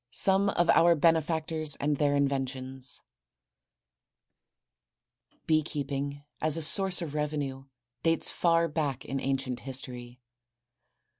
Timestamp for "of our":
0.49-0.95